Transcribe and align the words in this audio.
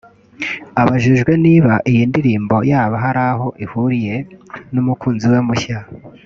Abajijwe 0.81 1.31
niba 1.45 1.73
iyi 1.91 2.03
ndirimbo 2.09 2.55
yaba 2.71 2.95
hari 3.03 3.21
aho 3.31 3.47
ihuriye 3.65 4.15
n’umukunzi 4.73 5.25
we 5.33 5.39
mushya 5.47 5.79